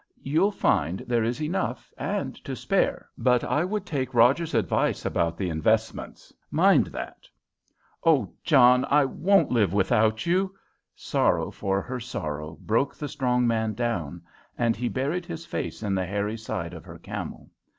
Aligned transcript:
You'll 0.23 0.49
find 0.51 1.01
there 1.01 1.23
is 1.23 1.39
enough 1.43 1.93
and 1.95 2.33
to 2.45 2.55
spare, 2.55 3.07
but 3.19 3.43
I 3.43 3.63
would 3.63 3.85
take 3.85 4.15
Rogers's 4.15 4.55
advice 4.55 5.05
about 5.05 5.37
the 5.37 5.47
investments. 5.51 6.33
Mind 6.49 6.87
that!" 6.87 7.29
"O 8.03 8.33
John, 8.43 8.83
I 8.89 9.05
won't 9.05 9.51
live 9.51 9.73
without 9.73 10.25
you!" 10.25 10.55
Sorrow 10.95 11.51
for 11.51 11.83
her 11.83 11.99
sorrow 11.99 12.57
broke 12.61 12.95
the 12.95 13.07
strong 13.07 13.45
man 13.45 13.75
down, 13.75 14.23
and 14.57 14.75
he 14.75 14.89
buried 14.89 15.27
his 15.27 15.45
face 15.45 15.83
in 15.83 15.93
the 15.93 16.07
hairy 16.07 16.35
side 16.35 16.73
of 16.73 16.83
her 16.85 16.97
camel. 16.97 17.51